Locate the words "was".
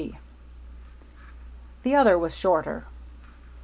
2.17-2.33